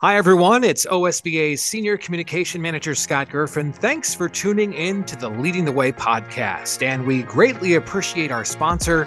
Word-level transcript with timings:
Hi, 0.00 0.16
everyone. 0.16 0.62
It's 0.62 0.86
OSBA's 0.86 1.60
Senior 1.60 1.96
Communication 1.96 2.62
Manager, 2.62 2.94
Scott 2.94 3.30
Gerfen. 3.30 3.74
Thanks 3.74 4.14
for 4.14 4.28
tuning 4.28 4.72
in 4.72 5.02
to 5.06 5.16
the 5.16 5.28
Leading 5.28 5.64
the 5.64 5.72
Way 5.72 5.90
podcast. 5.90 6.84
And 6.84 7.04
we 7.04 7.24
greatly 7.24 7.74
appreciate 7.74 8.30
our 8.30 8.44
sponsor, 8.44 9.06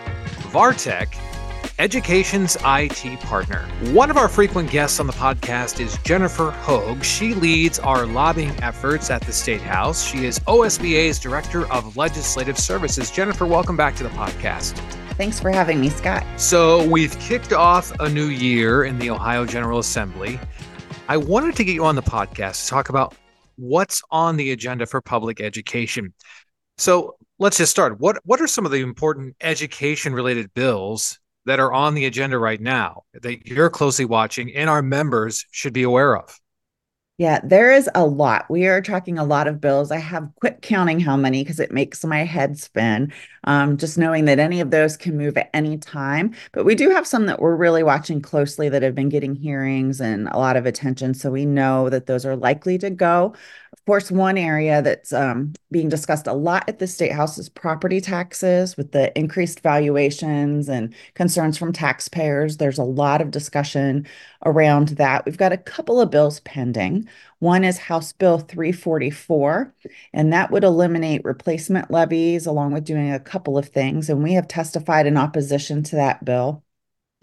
Vartek, 0.52 1.18
Education's 1.80 2.58
IT 2.66 3.22
partner. 3.22 3.60
One 3.94 4.10
of 4.10 4.18
our 4.18 4.28
frequent 4.28 4.70
guests 4.70 5.00
on 5.00 5.08
the 5.08 5.14
podcast 5.14 5.80
is 5.80 5.98
Jennifer 6.00 6.52
Hogue. 6.52 7.06
She 7.06 7.36
leads 7.36 7.80
our 7.80 8.06
lobbying 8.06 8.62
efforts 8.62 9.10
at 9.10 9.22
the 9.22 9.32
State 9.32 9.62
House. 9.62 10.04
She 10.04 10.26
is 10.26 10.40
OSBA's 10.40 11.20
Director 11.20 11.72
of 11.72 11.96
Legislative 11.96 12.60
Services. 12.60 13.10
Jennifer, 13.10 13.46
welcome 13.46 13.78
back 13.78 13.96
to 13.96 14.04
the 14.04 14.10
podcast. 14.10 14.78
Thanks 15.16 15.40
for 15.40 15.52
having 15.52 15.80
me, 15.80 15.90
Scott. 15.90 16.26
So, 16.36 16.86
we've 16.90 17.18
kicked 17.20 17.54
off 17.54 17.92
a 18.00 18.10
new 18.10 18.28
year 18.28 18.84
in 18.84 19.00
the 19.00 19.10
Ohio 19.10 19.46
General 19.46 19.80
Assembly. 19.80 20.40
I 21.08 21.18
wanted 21.18 21.56
to 21.56 21.64
get 21.64 21.74
you 21.74 21.86
on 21.86 21.96
the 21.96 22.02
podcast 22.02 22.64
to 22.64 22.70
talk 22.70 22.90
about 22.90 23.16
what's 23.56 24.02
on 24.12 24.38
the 24.38 24.52
agenda 24.52 24.86
for 24.86 25.02
public 25.02 25.42
education. 25.42 26.14
So, 26.78 27.16
let's 27.38 27.58
just 27.58 27.72
start. 27.72 28.00
What 28.00 28.20
what 28.26 28.42
are 28.42 28.48
some 28.48 28.66
of 28.66 28.72
the 28.72 28.82
important 28.82 29.36
education 29.42 30.14
related 30.14 30.54
bills 30.54 31.20
that 31.46 31.60
are 31.60 31.72
on 31.72 31.96
the 31.96 32.06
agenda 32.06 32.38
right 32.40 32.62
now 32.62 33.04
that 33.14 33.48
you're 33.48 33.70
closely 33.70 34.06
watching 34.06 34.56
and 34.56 34.70
our 34.70 34.82
members 34.82 35.46
should 35.52 35.74
be 35.74 35.84
aware 35.84 36.18
of? 36.18 36.41
Yeah, 37.22 37.40
there 37.44 37.72
is 37.72 37.88
a 37.94 38.04
lot. 38.04 38.50
We 38.50 38.66
are 38.66 38.82
tracking 38.82 39.20
a 39.20 39.24
lot 39.24 39.48
of 39.48 39.62
bills. 39.62 39.92
I 39.92 39.98
have 40.00 40.32
quit 40.40 40.64
counting 40.64 41.00
how 41.00 41.16
many 41.16 41.44
because 41.44 41.60
it 41.60 41.72
makes 41.72 42.04
my 42.04 42.24
head 42.24 42.58
spin. 42.58 43.14
Um, 43.44 43.78
just 43.78 43.96
knowing 43.96 44.26
that 44.26 44.40
any 44.40 44.60
of 44.60 44.72
those 44.72 44.98
can 44.98 45.18
move 45.18 45.38
at 45.38 45.52
any 45.54 45.78
time. 45.78 46.34
But 46.52 46.66
we 46.66 46.74
do 46.74 46.90
have 46.90 47.06
some 47.06 47.28
that 47.28 47.40
we're 47.40 47.56
really 47.56 47.84
watching 47.84 48.22
closely 48.24 48.70
that 48.70 48.82
have 48.82 48.96
been 48.96 49.10
getting 49.10 49.36
hearings 49.36 50.02
and 50.02 50.30
a 50.30 50.38
lot 50.40 50.56
of 50.58 50.66
attention. 50.66 51.14
So 51.14 51.30
we 51.30 51.46
know 51.46 51.90
that 51.92 52.08
those 52.08 52.26
are 52.26 52.36
likely 52.36 52.80
to 52.80 52.90
go. 52.90 53.36
Of 53.82 53.86
course, 53.88 54.12
one 54.12 54.38
area 54.38 54.84
that's 54.84 55.12
um, 55.12 55.54
being 55.72 55.90
discussed 55.90 56.28
a 56.28 56.34
lot 56.34 56.70
at 56.70 56.78
the 56.78 56.86
State 56.86 57.14
House 57.14 57.40
is 57.40 57.50
property 57.50 58.00
taxes 58.00 58.78
with 58.78 58.92
the 58.92 59.12
increased 59.18 59.62
valuations 59.62 60.70
and 60.70 60.94
concerns 61.16 61.58
from 61.58 61.74
taxpayers. 61.74 62.58
There's 62.58 62.78
a 62.78 62.84
lot 62.84 63.22
of 63.22 63.32
discussion 63.32 64.06
around 64.46 64.90
that. 64.90 65.26
We've 65.26 65.36
got 65.36 65.52
a 65.52 65.58
couple 65.58 66.00
of 66.00 66.12
bills 66.12 66.42
pending. 66.42 67.10
One 67.40 67.64
is 67.64 67.80
House 67.80 68.14
Bill 68.14 68.38
344, 68.38 69.74
and 70.14 70.32
that 70.32 70.52
would 70.52 70.64
eliminate 70.64 71.26
replacement 71.26 71.90
levies 71.90 72.46
along 72.46 72.74
with 72.74 72.86
doing 72.86 73.12
a 73.12 73.20
couple 73.20 73.58
of 73.58 73.70
things. 73.70 74.12
And 74.12 74.22
we 74.22 74.34
have 74.34 74.48
testified 74.48 75.08
in 75.08 75.18
opposition 75.18 75.82
to 75.84 75.96
that 75.96 76.24
bill. 76.24 76.64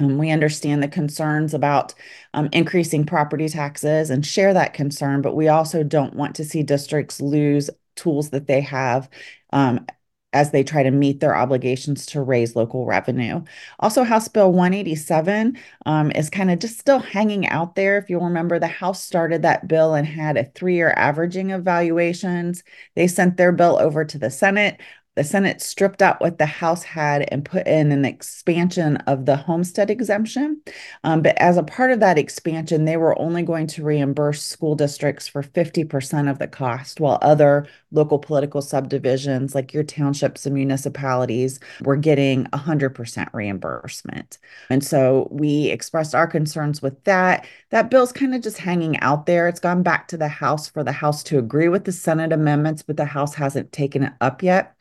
Um, 0.01 0.19
we 0.19 0.31
understand 0.31 0.83
the 0.83 0.89
concerns 0.89 1.55
about 1.55 1.95
um, 2.35 2.49
increasing 2.53 3.05
property 3.05 3.49
taxes 3.49 4.11
and 4.11 4.25
share 4.25 4.55
that 4.55 4.75
concern, 4.75 5.23
but 5.23 5.35
we 5.35 5.49
also 5.49 5.83
don't 5.83 6.15
want 6.15 6.37
to 6.37 6.45
see 6.45 6.63
districts 6.63 7.21
lose 7.21 7.69
tools 7.97 8.31
that 8.31 8.47
they 8.47 8.61
have 8.61 9.09
um, 9.53 9.85
as 10.33 10.53
they 10.53 10.63
try 10.63 10.83
to 10.85 10.91
meet 10.93 11.19
their 11.21 11.35
obligations 11.35 12.07
to 12.07 12.23
raise 12.23 12.55
local 12.55 12.85
revenue. 12.85 13.43
Also, 13.81 14.05
House 14.05 14.29
Bill 14.29 14.53
187 14.53 15.59
um, 15.87 16.13
is 16.13 16.31
kind 16.31 16.51
of 16.51 16.61
just 16.61 16.79
still 16.79 17.01
hanging 17.01 17.49
out 17.49 17.75
there. 17.75 17.99
If 17.99 18.09
you'll 18.09 18.25
remember, 18.25 18.59
the 18.61 18.67
House 18.69 19.03
started 19.03 19.43
that 19.43 19.67
bill 19.67 19.95
and 19.95 20.07
had 20.07 20.37
a 20.37 20.45
three 20.45 20.75
year 20.77 20.93
averaging 20.97 21.51
of 21.51 21.65
valuations. 21.65 22.63
They 22.95 23.09
sent 23.09 23.37
their 23.37 23.53
bill 23.53 23.79
over 23.81 24.05
to 24.05 24.19
the 24.19 24.31
Senate. 24.31 24.81
The 25.19 25.25
Senate 25.25 25.61
stripped 25.61 26.01
out 26.01 26.21
what 26.21 26.39
the 26.39 26.47
House 26.47 26.85
had 26.85 27.29
and 27.33 27.45
put 27.45 27.67
in 27.67 27.91
an 27.91 28.05
expansion 28.05 28.99
of 29.09 29.27
the 29.27 29.37
homestead 29.37 29.91
exemption. 29.91 30.61
Um, 31.03 31.23
but 31.23 31.37
as 31.39 31.57
a 31.57 31.65
part 31.65 31.91
of 31.91 31.99
that 31.99 32.19
expansion, 32.19 32.85
they 32.85 32.97
were 32.97 33.19
only 33.19 33.43
going 33.43 33.67
to 33.67 33.83
reimburse 33.83 34.41
school 34.41 34.77
districts 34.77 35.27
for 35.27 35.43
50% 35.43 36.31
of 36.31 36.39
the 36.39 36.47
cost, 36.47 37.01
while 37.01 37.19
other 37.21 37.67
local 37.91 38.21
political 38.21 38.63
subdivisions, 38.63 39.57
like 39.57 39.75
your 39.75 39.83
townships 39.83 40.47
and 40.47 40.55
municipalities, 40.55 41.59
were 41.81 41.97
getting 41.97 42.45
100% 42.53 43.29
reimbursement. 43.33 44.39
And 44.71 44.85
so 44.85 45.27
we 45.33 45.67
expressed 45.71 46.15
our 46.15 46.29
concerns 46.29 46.81
with 46.81 47.03
that. 47.05 47.45
That 47.71 47.91
bill's 47.91 48.13
kind 48.13 48.37
of 48.37 48.43
just 48.43 48.59
hanging 48.59 49.01
out 49.01 49.27
there. 49.27 49.49
It's 49.49 49.59
gone 49.59 49.83
back 49.83 50.07
to 50.09 50.17
the 50.17 50.29
House 50.29 50.69
for 50.69 50.85
the 50.85 50.93
House 50.93 51.25
to 51.25 51.41
agree 51.41 51.69
with 51.69 51.87
the 51.87 51.93
Senate 51.93 52.33
amendments, 52.33 52.85
but 52.85 52.97
the 52.97 53.05
House 53.05 53.35
hasn't 53.35 53.73
taken 53.73 54.05
it 54.05 54.13
up 54.21 54.45
yet 54.45 54.77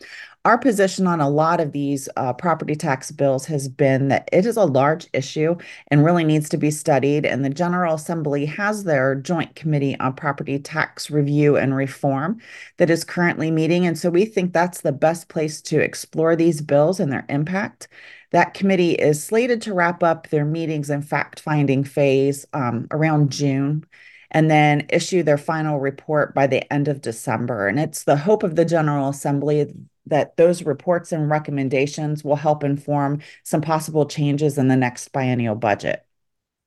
our 0.47 0.58
position 0.58 1.08
on 1.08 1.19
a 1.19 1.30
lot 1.30 1.59
of 1.59 1.74
these 1.74 2.08
uh, 2.16 2.31
property 2.31 2.74
tax 2.74 3.12
bills 3.12 3.46
has 3.46 3.68
been 3.68 4.08
that 4.08 4.30
it 4.31 4.46
is 4.46 4.56
a 4.56 4.63
large 4.63 5.06
issue 5.12 5.53
and 5.91 6.06
really 6.06 6.24
needs 6.24 6.47
to 6.47 6.56
be 6.56 6.72
studied. 6.72 7.25
And 7.25 7.44
the 7.44 7.50
General 7.50 7.96
Assembly 7.96 8.46
has 8.46 8.86
their 8.86 9.13
Joint 9.13 9.56
Committee 9.56 10.00
on 10.00 10.13
Property 10.13 10.57
Tax 10.57 11.12
Review 11.12 11.57
and 11.57 11.75
Reform 11.75 12.40
that 12.78 12.90
is 12.90 13.03
currently 13.03 13.52
meeting. 13.52 13.86
And 13.86 14.00
so 14.00 14.09
we 14.09 14.24
think 14.24 14.53
that's 14.53 14.80
the 14.80 14.94
best 14.94 15.28
place 15.28 15.62
to 15.63 15.81
explore 15.81 16.34
these 16.34 16.62
bills 16.62 17.02
and 17.02 17.12
their 17.12 17.25
impact. 17.28 17.90
That 18.31 18.53
committee 18.53 18.94
is 18.94 19.22
slated 19.22 19.62
to 19.63 19.74
wrap 19.74 20.02
up 20.02 20.30
their 20.30 20.46
meetings 20.46 20.90
and 20.90 21.06
fact 21.06 21.41
finding 21.41 21.84
phase 21.84 22.46
um, 22.53 22.88
around 22.91 23.34
June 23.34 23.86
and 24.31 24.50
then 24.50 24.86
issue 24.91 25.24
their 25.24 25.38
final 25.38 25.78
report 25.80 26.34
by 26.34 26.47
the 26.47 26.72
end 26.72 26.88
of 26.88 27.02
December. 27.02 27.68
And 27.68 27.78
it's 27.78 28.06
the 28.06 28.16
hope 28.16 28.44
of 28.44 28.56
the 28.56 28.66
General 28.66 29.09
Assembly 29.09 29.74
that 30.09 30.38
those 30.38 30.63
reports 30.63 31.12
and 31.12 31.29
recommendations 31.29 32.23
will 32.23 32.35
help 32.35 32.63
inform 32.63 33.22
some 33.44 33.62
possible 33.62 34.06
changes 34.06 34.57
in 34.57 34.68
the 34.68 34.75
next 34.75 35.09
biennial 35.09 35.56
budget. 35.56 36.06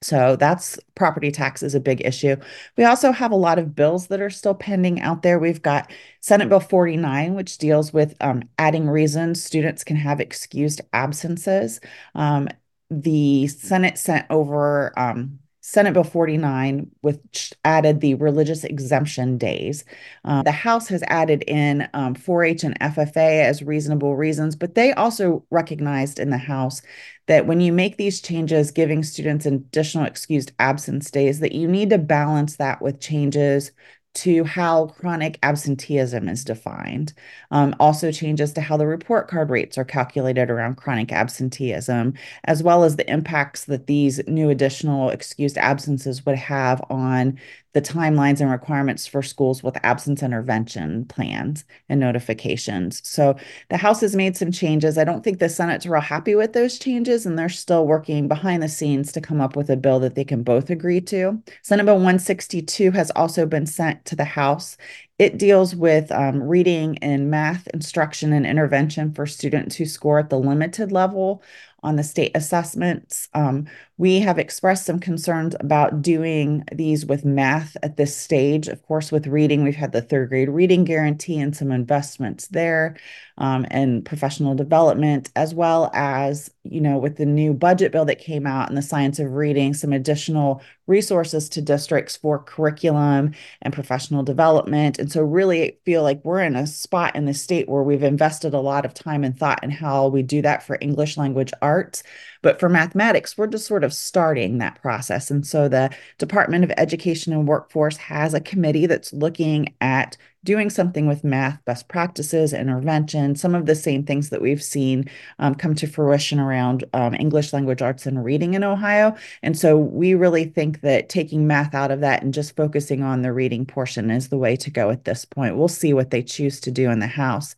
So 0.02 0.36
that's 0.36 0.78
property 0.94 1.30
tax 1.30 1.62
is 1.62 1.74
a 1.74 1.80
big 1.80 2.00
issue. 2.06 2.36
We 2.78 2.84
also 2.84 3.12
have 3.12 3.32
a 3.32 3.36
lot 3.36 3.58
of 3.58 3.74
bills 3.74 4.06
that 4.06 4.22
are 4.22 4.30
still 4.30 4.54
pending 4.54 5.00
out 5.00 5.22
there. 5.22 5.38
We've 5.38 5.60
got 5.60 5.92
Senate 6.20 6.48
Bill 6.48 6.60
49, 6.60 7.34
which 7.34 7.58
deals 7.58 7.92
with 7.92 8.16
um, 8.20 8.44
adding 8.58 8.88
reasons 8.88 9.44
students 9.44 9.84
can 9.84 9.96
have 9.96 10.20
excused 10.20 10.80
absences. 10.94 11.80
Um, 12.14 12.48
the 12.90 13.46
Senate 13.48 13.98
sent 13.98 14.26
over 14.30 14.98
um, 14.98 15.39
Senate 15.62 15.92
Bill 15.92 16.04
49, 16.04 16.90
which 17.02 17.52
added 17.64 18.00
the 18.00 18.14
religious 18.14 18.64
exemption 18.64 19.36
days. 19.36 19.84
Um, 20.24 20.44
the 20.44 20.52
House 20.52 20.88
has 20.88 21.02
added 21.08 21.44
in 21.46 21.88
um, 21.92 22.14
4 22.14 22.44
H 22.44 22.64
and 22.64 22.78
FFA 22.80 23.44
as 23.44 23.62
reasonable 23.62 24.16
reasons, 24.16 24.56
but 24.56 24.74
they 24.74 24.92
also 24.94 25.44
recognized 25.50 26.18
in 26.18 26.30
the 26.30 26.38
House 26.38 26.80
that 27.26 27.46
when 27.46 27.60
you 27.60 27.72
make 27.72 27.96
these 27.98 28.20
changes, 28.22 28.70
giving 28.70 29.02
students 29.02 29.44
additional 29.44 30.06
excused 30.06 30.52
absence 30.58 31.10
days, 31.10 31.40
that 31.40 31.52
you 31.52 31.68
need 31.68 31.90
to 31.90 31.98
balance 31.98 32.56
that 32.56 32.80
with 32.80 33.00
changes 33.00 33.72
to 34.12 34.44
how 34.44 34.86
chronic 34.88 35.38
absenteeism 35.42 36.28
is 36.28 36.44
defined. 36.44 37.12
Um, 37.50 37.74
also, 37.78 38.10
changes 38.10 38.52
to 38.54 38.60
how 38.60 38.76
the 38.76 38.86
report 38.86 39.28
card 39.28 39.50
rates 39.50 39.78
are 39.78 39.84
calculated 39.84 40.50
around 40.50 40.76
chronic 40.76 41.12
absenteeism, 41.12 42.14
as 42.44 42.62
well 42.62 42.84
as 42.84 42.96
the 42.96 43.10
impacts 43.10 43.66
that 43.66 43.86
these 43.86 44.20
new 44.26 44.50
additional 44.50 45.10
excused 45.10 45.58
absences 45.58 46.26
would 46.26 46.36
have 46.36 46.82
on 46.90 47.38
the 47.72 47.82
timelines 47.82 48.40
and 48.40 48.50
requirements 48.50 49.06
for 49.06 49.22
schools 49.22 49.62
with 49.62 49.76
absence 49.82 50.22
intervention 50.22 51.04
plans 51.06 51.64
and 51.88 52.00
notifications. 52.00 53.06
So 53.06 53.36
the 53.68 53.76
House 53.76 54.00
has 54.00 54.16
made 54.16 54.36
some 54.36 54.50
changes. 54.50 54.98
I 54.98 55.04
don't 55.04 55.22
think 55.22 55.38
the 55.38 55.48
Senate's 55.48 55.86
real 55.86 56.00
happy 56.00 56.34
with 56.34 56.52
those 56.52 56.78
changes, 56.78 57.26
and 57.26 57.38
they're 57.38 57.48
still 57.48 57.86
working 57.86 58.28
behind 58.28 58.62
the 58.62 58.68
scenes 58.68 59.12
to 59.12 59.20
come 59.20 59.40
up 59.40 59.56
with 59.56 59.70
a 59.70 59.76
bill 59.76 60.00
that 60.00 60.14
they 60.14 60.24
can 60.24 60.42
both 60.42 60.70
agree 60.70 61.00
to. 61.02 61.42
Senate 61.62 61.84
Bill 61.84 61.94
162 61.94 62.90
has 62.90 63.10
also 63.12 63.46
been 63.46 63.66
sent 63.66 64.04
to 64.06 64.16
the 64.16 64.24
House. 64.24 64.76
It 65.20 65.36
deals 65.36 65.76
with 65.76 66.10
um, 66.12 66.42
reading 66.42 66.96
and 67.02 67.30
math 67.30 67.66
instruction 67.74 68.32
and 68.32 68.46
intervention 68.46 69.12
for 69.12 69.26
students 69.26 69.76
who 69.76 69.84
score 69.84 70.18
at 70.18 70.30
the 70.30 70.38
limited 70.38 70.92
level 70.92 71.42
on 71.82 71.96
the 71.96 72.02
state 72.02 72.32
assessments. 72.34 73.28
Um, 73.34 73.66
we 73.98 74.20
have 74.20 74.38
expressed 74.38 74.86
some 74.86 74.98
concerns 74.98 75.54
about 75.60 76.00
doing 76.00 76.64
these 76.72 77.04
with 77.04 77.26
math 77.26 77.76
at 77.82 77.98
this 77.98 78.16
stage. 78.16 78.66
Of 78.66 78.82
course, 78.86 79.12
with 79.12 79.26
reading, 79.26 79.62
we've 79.62 79.74
had 79.76 79.92
the 79.92 80.00
third 80.00 80.30
grade 80.30 80.48
reading 80.48 80.84
guarantee 80.84 81.38
and 81.38 81.54
some 81.54 81.70
investments 81.70 82.46
there 82.48 82.96
um, 83.40 83.66
and 83.70 84.04
professional 84.04 84.54
development, 84.54 85.30
as 85.34 85.54
well 85.54 85.90
as, 85.94 86.50
you 86.62 86.80
know, 86.80 86.98
with 86.98 87.16
the 87.16 87.26
new 87.26 87.52
budget 87.54 87.90
bill 87.90 88.04
that 88.04 88.18
came 88.18 88.46
out 88.46 88.68
and 88.68 88.78
the 88.78 88.82
science 88.82 89.18
of 89.18 89.32
reading, 89.32 89.74
some 89.74 89.92
additional 89.92 90.62
resources 90.86 91.48
to 91.48 91.62
districts 91.62 92.16
for 92.16 92.38
curriculum 92.38 93.32
and 93.62 93.74
professional 93.74 94.22
development. 94.22 94.98
And 94.98 95.10
so, 95.10 95.22
really 95.22 95.78
feel 95.84 96.02
like 96.02 96.24
we're 96.24 96.42
in 96.42 96.54
a 96.54 96.66
spot 96.66 97.16
in 97.16 97.24
the 97.24 97.34
state 97.34 97.68
where 97.68 97.82
we've 97.82 98.02
invested 98.02 98.54
a 98.54 98.60
lot 98.60 98.84
of 98.84 98.94
time 98.94 99.24
and 99.24 99.36
thought 99.36 99.64
in 99.64 99.70
how 99.70 100.08
we 100.08 100.22
do 100.22 100.42
that 100.42 100.62
for 100.62 100.78
English 100.80 101.16
language 101.16 101.52
arts 101.62 102.02
But 102.42 102.58
for 102.58 102.68
mathematics, 102.68 103.36
we're 103.36 103.46
just 103.46 103.66
sort 103.66 103.84
of 103.84 103.92
starting 103.92 104.58
that 104.58 104.80
process. 104.80 105.30
And 105.30 105.46
so 105.46 105.68
the 105.68 105.90
Department 106.18 106.64
of 106.64 106.72
Education 106.76 107.32
and 107.32 107.46
Workforce 107.46 107.96
has 107.98 108.34
a 108.34 108.40
committee 108.40 108.86
that's 108.86 109.12
looking 109.12 109.74
at 109.80 110.16
doing 110.44 110.70
something 110.70 111.06
with 111.06 111.22
math 111.22 111.62
best 111.64 111.88
practices, 111.88 112.52
intervention, 112.52 113.36
some 113.36 113.54
of 113.54 113.66
the 113.66 113.74
same 113.74 114.04
things 114.04 114.30
that 114.30 114.40
we've 114.40 114.62
seen 114.62 115.08
um, 115.38 115.54
come 115.54 115.74
to 115.74 115.86
fruition 115.86 116.40
around 116.40 116.84
um, 116.94 117.14
English 117.14 117.52
language 117.52 117.82
arts 117.82 118.06
and 118.06 118.24
reading 118.24 118.54
in 118.54 118.64
Ohio. 118.64 119.14
And 119.42 119.58
so 119.58 119.76
we 119.76 120.14
really 120.14 120.44
think 120.44 120.80
that 120.80 121.08
taking 121.08 121.46
math 121.46 121.74
out 121.74 121.90
of 121.90 122.00
that 122.00 122.22
and 122.22 122.32
just 122.32 122.56
focusing 122.56 123.02
on 123.02 123.22
the 123.22 123.32
reading 123.32 123.66
portion 123.66 124.10
is 124.10 124.28
the 124.28 124.38
way 124.38 124.56
to 124.56 124.70
go 124.70 124.90
at 124.90 125.04
this 125.04 125.24
point. 125.24 125.56
We'll 125.56 125.68
see 125.68 125.92
what 125.92 126.10
they 126.10 126.22
choose 126.22 126.58
to 126.60 126.70
do 126.70 126.90
in 126.90 127.00
the 127.00 127.06
House. 127.06 127.54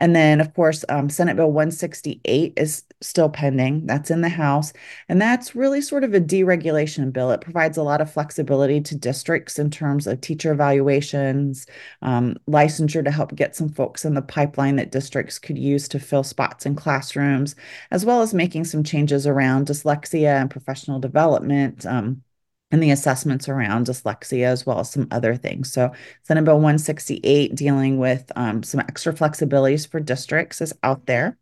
And 0.00 0.16
then, 0.16 0.40
of 0.40 0.54
course, 0.54 0.84
um, 0.88 1.10
Senate 1.10 1.36
Bill 1.36 1.52
168 1.52 2.54
is 2.56 2.84
still 3.02 3.28
pending. 3.28 3.86
That's 3.86 4.10
in 4.10 4.22
the 4.22 4.28
House. 4.28 4.72
And 5.08 5.20
that's 5.20 5.54
really 5.54 5.80
sort 5.80 6.04
of 6.04 6.14
a 6.14 6.20
deregulation 6.20 7.12
bill. 7.12 7.30
It 7.30 7.40
provides 7.40 7.76
a 7.76 7.82
lot 7.82 8.00
of 8.00 8.12
flexibility 8.12 8.80
to 8.80 8.96
districts 8.96 9.58
in 9.58 9.70
terms 9.70 10.06
of 10.06 10.20
teacher 10.20 10.52
evaluations, 10.52 11.66
um, 12.02 12.36
licensure 12.48 13.04
to 13.04 13.10
help 13.10 13.34
get 13.34 13.54
some 13.54 13.68
folks 13.68 14.04
in 14.04 14.14
the 14.14 14.22
pipeline 14.22 14.76
that 14.76 14.90
districts 14.92 15.38
could 15.38 15.58
use 15.58 15.88
to 15.88 15.98
fill 15.98 16.24
spots 16.24 16.66
in 16.66 16.74
classrooms, 16.74 17.54
as 17.90 18.04
well 18.04 18.22
as 18.22 18.34
making 18.34 18.64
some 18.64 18.82
changes 18.82 19.26
around 19.26 19.66
dyslexia 19.66 20.40
and 20.40 20.50
professional 20.50 20.98
development. 20.98 21.84
Um, 21.86 22.22
and 22.72 22.82
the 22.82 22.90
assessments 22.90 23.48
around 23.48 23.86
dyslexia 23.86 24.44
as 24.44 24.64
well 24.64 24.80
as 24.80 24.90
some 24.90 25.08
other 25.10 25.34
things. 25.34 25.72
So 25.72 25.92
Senate 26.22 26.44
Bill 26.44 26.56
168 26.56 27.54
dealing 27.54 27.98
with 27.98 28.30
um, 28.36 28.62
some 28.62 28.80
extra 28.80 29.12
flexibilities 29.12 29.88
for 29.88 30.00
districts 30.00 30.60
is 30.60 30.72
out 30.82 31.06
there. 31.06 31.36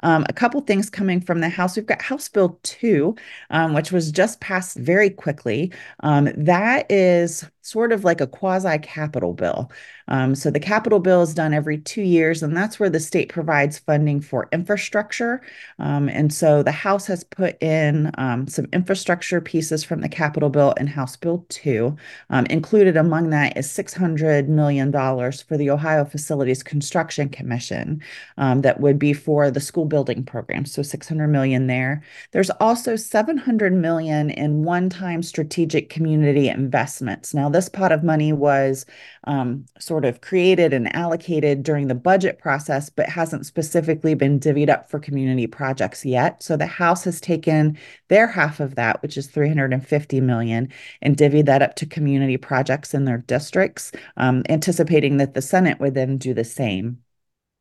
Um, 0.00 0.24
a 0.28 0.32
couple 0.32 0.60
things 0.60 0.90
coming 0.90 1.20
from 1.20 1.40
the 1.40 1.48
House. 1.48 1.76
We've 1.76 1.86
got 1.86 2.02
House 2.02 2.28
Bill 2.28 2.58
2, 2.62 3.16
um, 3.50 3.74
which 3.74 3.90
was 3.90 4.12
just 4.12 4.40
passed 4.40 4.76
very 4.78 5.10
quickly. 5.10 5.72
Um, 6.00 6.30
that 6.36 6.90
is 6.90 7.44
sort 7.68 7.92
of 7.92 8.02
like 8.02 8.20
a 8.20 8.26
quasi 8.26 8.78
capital 8.78 9.34
bill. 9.34 9.70
Um, 10.08 10.34
so 10.34 10.50
the 10.50 10.60
capital 10.60 11.00
bill 11.00 11.20
is 11.22 11.34
done 11.34 11.52
every 11.52 11.78
two 11.78 12.02
years, 12.02 12.42
and 12.42 12.56
that's 12.56 12.80
where 12.80 12.88
the 12.88 13.00
state 13.00 13.28
provides 13.28 13.78
funding 13.78 14.20
for 14.20 14.48
infrastructure. 14.52 15.42
Um, 15.78 16.08
and 16.08 16.32
so 16.32 16.62
the 16.62 16.72
House 16.72 17.06
has 17.06 17.24
put 17.24 17.62
in 17.62 18.10
um, 18.16 18.46
some 18.46 18.66
infrastructure 18.72 19.40
pieces 19.40 19.84
from 19.84 20.00
the 20.00 20.08
capital 20.08 20.48
bill 20.48 20.67
in 20.72 20.86
House 20.86 21.16
Bill 21.16 21.44
2. 21.48 21.96
Um, 22.30 22.46
included 22.46 22.96
among 22.96 23.30
that 23.30 23.56
is 23.56 23.66
$600 23.68 24.48
million 24.48 24.92
for 24.92 25.56
the 25.56 25.70
Ohio 25.70 26.04
Facilities 26.04 26.62
Construction 26.62 27.28
Commission 27.28 28.02
um, 28.36 28.62
that 28.62 28.80
would 28.80 28.98
be 28.98 29.12
for 29.12 29.50
the 29.50 29.60
school 29.60 29.84
building 29.84 30.24
program. 30.24 30.64
So 30.64 30.82
600 30.82 31.28
million 31.28 31.66
there. 31.66 32.02
There's 32.32 32.50
also 32.50 32.96
700 32.96 33.72
million 33.72 34.30
in 34.30 34.64
one-time 34.64 35.22
strategic 35.22 35.90
community 35.90 36.48
investments. 36.48 37.34
Now, 37.34 37.48
this 37.48 37.68
pot 37.68 37.92
of 37.92 38.02
money 38.02 38.32
was 38.32 38.86
um, 39.24 39.66
sort 39.78 40.04
of 40.04 40.20
created 40.20 40.72
and 40.72 40.94
allocated 40.94 41.62
during 41.62 41.88
the 41.88 41.94
budget 41.94 42.38
process, 42.38 42.90
but 42.90 43.08
hasn't 43.08 43.46
specifically 43.46 44.14
been 44.14 44.40
divvied 44.40 44.70
up 44.70 44.90
for 44.90 44.98
community 44.98 45.46
projects 45.46 46.04
yet. 46.04 46.42
So 46.42 46.56
the 46.56 46.66
House 46.66 47.04
has 47.04 47.20
taken 47.20 47.78
their 48.08 48.26
half 48.26 48.60
of 48.60 48.74
that, 48.76 49.02
which 49.02 49.16
is 49.16 49.26
350 49.26 50.20
million, 50.20 50.57
and 51.02 51.16
divvied 51.16 51.46
that 51.46 51.62
up 51.62 51.76
to 51.76 51.86
community 51.86 52.36
projects 52.36 52.94
in 52.94 53.04
their 53.04 53.18
districts, 53.18 53.92
um, 54.16 54.42
anticipating 54.48 55.18
that 55.18 55.34
the 55.34 55.42
Senate 55.42 55.78
would 55.78 55.94
then 55.94 56.18
do 56.18 56.34
the 56.34 56.44
same. 56.44 56.98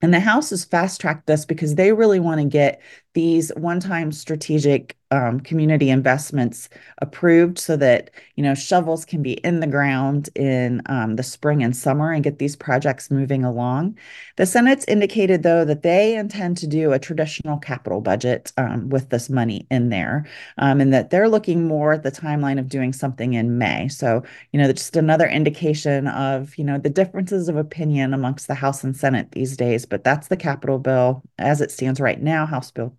And 0.02 0.14
the 0.14 0.20
House 0.20 0.52
has 0.52 0.64
fast 0.64 1.02
tracked 1.02 1.26
this 1.26 1.46
because 1.46 1.76
they 1.76 1.92
really 1.92 2.20
want 2.20 2.40
to 2.40 2.48
get 2.48 2.82
these 3.18 3.52
one-time 3.56 4.12
strategic 4.12 4.96
um, 5.12 5.40
community 5.40 5.90
investments 5.90 6.70
approved 7.02 7.58
so 7.58 7.78
that 7.78 8.12
you 8.36 8.44
know 8.44 8.54
shovels 8.54 9.06
can 9.06 9.24
be 9.24 9.34
in 9.34 9.60
the 9.60 9.68
ground 9.68 10.30
in 10.36 10.82
um, 10.88 11.16
the 11.16 11.24
spring 11.24 11.64
and 11.64 11.76
summer 11.76 12.12
and 12.12 12.24
get 12.24 12.40
these 12.40 12.56
projects 12.56 13.10
moving 13.10 13.44
along. 13.44 13.98
The 14.36 14.46
Senate's 14.46 14.86
indicated 14.86 15.44
though 15.44 15.64
that 15.66 15.82
they 15.82 16.16
intend 16.16 16.58
to 16.58 16.68
do 16.68 16.92
a 16.92 17.00
traditional 17.00 17.58
capital 17.58 18.02
budget 18.02 18.52
um, 18.58 18.90
with 18.90 19.10
this 19.10 19.30
money 19.30 19.66
in 19.72 19.90
there, 19.90 20.26
um, 20.58 20.82
and 20.82 20.94
that 20.94 21.10
they're 21.10 21.30
looking 21.30 21.68
more 21.68 21.94
at 21.94 22.04
the 22.04 22.12
timeline 22.12 22.60
of 22.60 22.68
doing 22.68 22.92
something 22.94 23.34
in 23.34 23.58
May. 23.58 23.88
So 23.88 24.24
you 24.52 24.60
know 24.60 24.72
just 24.72 24.96
another 24.98 25.28
indication 25.28 26.08
of 26.08 26.56
you 26.58 26.66
know 26.66 26.78
the 26.78 26.90
differences 26.90 27.50
of 27.50 27.56
opinion 27.56 28.14
amongst 28.14 28.48
the 28.48 28.56
House 28.56 28.84
and 28.84 28.96
Senate 28.96 29.32
these 29.32 29.56
days. 29.56 29.86
But 29.86 30.04
that's 30.04 30.28
the 30.28 30.38
capital 30.38 30.80
bill 30.80 31.24
as 31.40 31.62
it 31.62 31.72
stands 31.72 32.02
right 32.02 32.22
now, 32.22 32.46
House 32.46 32.72
Bill 32.72 32.94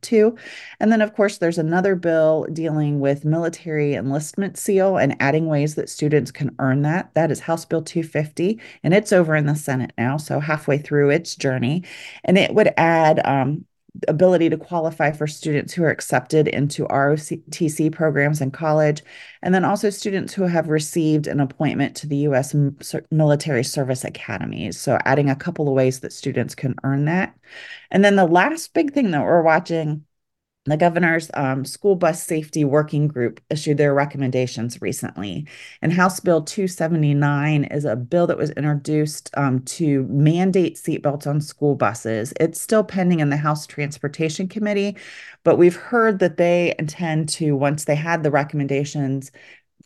And 0.80 0.92
then, 0.92 1.00
of 1.00 1.14
course, 1.14 1.38
there's 1.38 1.58
another 1.58 1.94
bill 1.94 2.46
dealing 2.52 3.00
with 3.00 3.24
military 3.24 3.94
enlistment 3.94 4.56
seal 4.58 4.96
and 4.96 5.16
adding 5.20 5.46
ways 5.46 5.74
that 5.76 5.88
students 5.88 6.30
can 6.30 6.54
earn 6.58 6.82
that. 6.82 7.10
That 7.14 7.30
is 7.30 7.40
House 7.40 7.64
Bill 7.64 7.82
250, 7.82 8.60
and 8.82 8.94
it's 8.94 9.12
over 9.12 9.36
in 9.36 9.46
the 9.46 9.54
Senate 9.54 9.92
now, 9.98 10.16
so 10.16 10.40
halfway 10.40 10.78
through 10.78 11.10
its 11.10 11.36
journey. 11.36 11.84
And 12.24 12.38
it 12.38 12.54
would 12.54 12.72
add 12.76 13.20
um, 13.26 13.64
ability 14.06 14.48
to 14.50 14.56
qualify 14.56 15.10
for 15.10 15.26
students 15.26 15.72
who 15.72 15.82
are 15.82 15.90
accepted 15.90 16.46
into 16.48 16.86
ROTC 16.86 17.92
programs 17.92 18.40
in 18.40 18.50
college, 18.50 19.02
and 19.42 19.54
then 19.54 19.64
also 19.64 19.90
students 19.90 20.32
who 20.32 20.44
have 20.44 20.68
received 20.68 21.26
an 21.26 21.40
appointment 21.40 21.96
to 21.96 22.06
the 22.06 22.16
U.S. 22.18 22.54
Military 23.10 23.64
Service 23.64 24.04
Academies. 24.04 24.78
So, 24.78 24.98
adding 25.04 25.30
a 25.30 25.36
couple 25.36 25.68
of 25.68 25.74
ways 25.74 26.00
that 26.00 26.12
students 26.12 26.54
can 26.54 26.74
earn 26.84 27.06
that. 27.06 27.34
And 27.90 28.04
then 28.04 28.16
the 28.16 28.26
last 28.26 28.74
big 28.74 28.92
thing 28.92 29.10
that 29.10 29.24
we're 29.24 29.42
watching 29.42 30.04
the 30.70 30.76
governor's 30.76 31.30
um, 31.34 31.64
school 31.64 31.96
bus 31.96 32.22
safety 32.22 32.64
working 32.64 33.08
group 33.08 33.40
issued 33.50 33.78
their 33.78 33.94
recommendations 33.94 34.80
recently. 34.80 35.46
And 35.82 35.92
House 35.92 36.20
Bill 36.20 36.42
279 36.42 37.64
is 37.64 37.84
a 37.84 37.96
bill 37.96 38.26
that 38.26 38.38
was 38.38 38.50
introduced 38.50 39.30
um, 39.36 39.60
to 39.64 40.04
mandate 40.04 40.76
seatbelts 40.76 41.26
on 41.26 41.40
school 41.40 41.74
buses. 41.74 42.32
It's 42.40 42.60
still 42.60 42.84
pending 42.84 43.20
in 43.20 43.30
the 43.30 43.36
House 43.36 43.66
Transportation 43.66 44.48
Committee, 44.48 44.96
but 45.44 45.56
we've 45.56 45.76
heard 45.76 46.18
that 46.18 46.36
they 46.36 46.74
intend 46.78 47.28
to, 47.30 47.56
once 47.56 47.84
they 47.84 47.94
had 47.94 48.22
the 48.22 48.30
recommendations, 48.30 49.30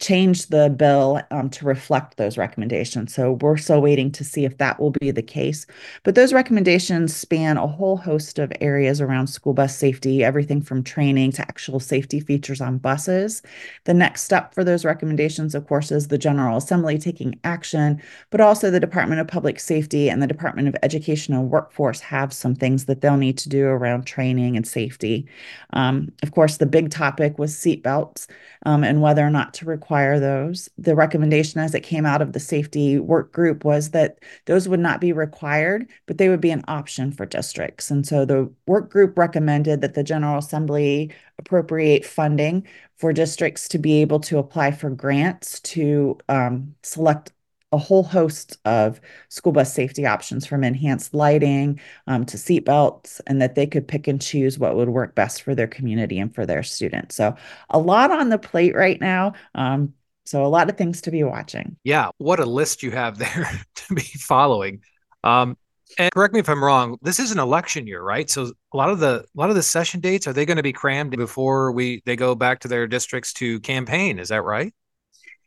change 0.00 0.46
the 0.46 0.70
bill 0.70 1.20
um, 1.30 1.50
to 1.50 1.64
reflect 1.64 2.16
those 2.16 2.38
recommendations. 2.38 3.14
So 3.14 3.32
we're 3.40 3.56
still 3.56 3.80
waiting 3.80 4.10
to 4.12 4.24
see 4.24 4.44
if 4.44 4.58
that 4.58 4.80
will 4.80 4.90
be 4.90 5.10
the 5.10 5.22
case. 5.22 5.66
But 6.02 6.14
those 6.14 6.32
recommendations 6.32 7.14
span 7.14 7.56
a 7.56 7.66
whole 7.66 7.96
host 7.96 8.38
of 8.38 8.52
areas 8.60 9.00
around 9.00 9.28
school 9.28 9.52
bus 9.52 9.76
safety, 9.76 10.24
everything 10.24 10.62
from 10.62 10.82
training 10.82 11.32
to 11.32 11.42
actual 11.42 11.78
safety 11.78 12.20
features 12.20 12.60
on 12.60 12.78
buses. 12.78 13.42
The 13.84 13.94
next 13.94 14.22
step 14.22 14.54
for 14.54 14.64
those 14.64 14.84
recommendations, 14.84 15.54
of 15.54 15.66
course, 15.68 15.92
is 15.92 16.08
the 16.08 16.18
General 16.18 16.56
Assembly 16.56 16.98
taking 16.98 17.38
action, 17.44 18.00
but 18.30 18.40
also 18.40 18.70
the 18.70 18.80
Department 18.80 19.20
of 19.20 19.28
Public 19.28 19.60
Safety 19.60 20.08
and 20.08 20.22
the 20.22 20.26
Department 20.26 20.68
of 20.68 20.76
Education 20.82 21.34
and 21.34 21.50
Workforce 21.50 22.00
have 22.00 22.32
some 22.32 22.54
things 22.54 22.86
that 22.86 23.02
they'll 23.02 23.16
need 23.16 23.38
to 23.38 23.48
do 23.48 23.66
around 23.66 24.04
training 24.04 24.56
and 24.56 24.66
safety. 24.66 25.26
Um, 25.74 26.12
of 26.22 26.32
course, 26.32 26.56
the 26.56 26.66
big 26.66 26.90
topic 26.90 27.38
was 27.38 27.54
seatbelts 27.54 28.26
um, 28.64 28.84
and 28.84 29.02
whether 29.02 29.24
or 29.24 29.30
not 29.30 29.54
to 29.54 29.66
require 29.82 30.20
those. 30.20 30.68
The 30.78 30.94
recommendation 30.94 31.60
as 31.60 31.74
it 31.74 31.80
came 31.80 32.06
out 32.06 32.22
of 32.22 32.32
the 32.32 32.40
safety 32.40 33.00
work 33.00 33.32
group 33.32 33.64
was 33.64 33.90
that 33.90 34.20
those 34.46 34.68
would 34.68 34.78
not 34.78 35.00
be 35.00 35.12
required, 35.12 35.90
but 36.06 36.18
they 36.18 36.28
would 36.28 36.40
be 36.40 36.52
an 36.52 36.62
option 36.68 37.10
for 37.10 37.26
districts. 37.26 37.90
And 37.90 38.06
so 38.06 38.24
the 38.24 38.48
work 38.66 38.90
group 38.90 39.18
recommended 39.18 39.80
that 39.80 39.94
the 39.94 40.04
General 40.04 40.38
Assembly 40.38 41.12
appropriate 41.38 42.04
funding 42.04 42.64
for 42.96 43.12
districts 43.12 43.66
to 43.68 43.78
be 43.78 44.00
able 44.00 44.20
to 44.20 44.38
apply 44.38 44.70
for 44.70 44.88
grants 44.88 45.58
to 45.60 46.16
um, 46.28 46.76
select 46.84 47.32
a 47.72 47.78
whole 47.78 48.02
host 48.02 48.58
of 48.64 49.00
school 49.28 49.52
bus 49.52 49.72
safety 49.72 50.06
options 50.06 50.46
from 50.46 50.62
enhanced 50.62 51.14
lighting 51.14 51.80
um, 52.06 52.24
to 52.26 52.38
seat 52.38 52.64
belts, 52.64 53.20
and 53.26 53.40
that 53.40 53.54
they 53.54 53.66
could 53.66 53.88
pick 53.88 54.06
and 54.06 54.20
choose 54.20 54.58
what 54.58 54.76
would 54.76 54.90
work 54.90 55.14
best 55.14 55.42
for 55.42 55.54
their 55.54 55.66
community 55.66 56.18
and 56.18 56.34
for 56.34 56.46
their 56.46 56.62
students. 56.62 57.16
So, 57.16 57.34
a 57.70 57.78
lot 57.78 58.10
on 58.10 58.28
the 58.28 58.38
plate 58.38 58.74
right 58.74 59.00
now. 59.00 59.32
Um, 59.54 59.94
so, 60.24 60.44
a 60.44 60.48
lot 60.48 60.70
of 60.70 60.76
things 60.76 61.00
to 61.02 61.10
be 61.10 61.24
watching. 61.24 61.76
Yeah, 61.84 62.10
what 62.18 62.40
a 62.40 62.46
list 62.46 62.82
you 62.82 62.90
have 62.90 63.18
there 63.18 63.50
to 63.74 63.94
be 63.94 64.02
following. 64.02 64.82
Um, 65.24 65.56
and 65.98 66.10
correct 66.12 66.34
me 66.34 66.40
if 66.40 66.48
I'm 66.48 66.64
wrong. 66.64 66.98
This 67.02 67.20
is 67.20 67.32
an 67.32 67.38
election 67.38 67.86
year, 67.86 68.02
right? 68.02 68.28
So 68.28 68.52
a 68.72 68.76
lot 68.76 68.90
of 68.90 68.98
the 68.98 69.20
a 69.20 69.38
lot 69.38 69.50
of 69.50 69.56
the 69.56 69.62
session 69.62 70.00
dates 70.00 70.26
are 70.26 70.32
they 70.32 70.46
going 70.46 70.56
to 70.56 70.62
be 70.62 70.72
crammed 70.72 71.16
before 71.16 71.72
we 71.72 72.02
they 72.06 72.16
go 72.16 72.34
back 72.34 72.60
to 72.60 72.68
their 72.68 72.86
districts 72.86 73.32
to 73.34 73.60
campaign? 73.60 74.18
Is 74.18 74.30
that 74.30 74.42
right? 74.42 74.72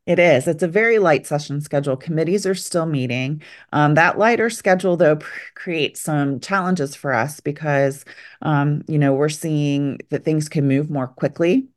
It 0.06 0.20
is. 0.20 0.48
It's 0.48 0.62
a 0.62 0.68
very 0.68 1.00
light 1.00 1.26
session 1.26 1.62
schedule. 1.62 1.98
Committees 1.98 2.46
are 2.46 2.54
still 2.54 2.86
meeting. 2.86 3.42
Um, 3.74 3.96
that 3.96 4.20
lighter 4.20 4.52
schedule, 4.52 4.98
though, 4.98 5.18
creates 5.56 6.00
some 6.02 6.40
challenges 6.40 6.96
for 6.96 7.12
us 7.12 7.40
because, 7.40 8.06
um, 8.44 8.84
you 8.88 9.00
know, 9.00 9.14
we're 9.14 9.30
seeing 9.30 9.98
that 10.12 10.24
things 10.24 10.48
can 10.48 10.68
move 10.68 10.92
more 10.92 11.08
quickly. 11.08 11.70